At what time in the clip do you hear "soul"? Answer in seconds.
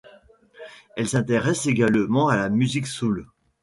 2.87-3.27